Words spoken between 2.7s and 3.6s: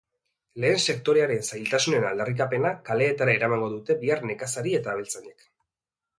kaleetara